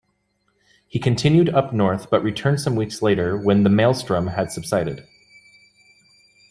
[0.87, 5.05] He continued up north but returned some weeks later when the maelstrom had subsided.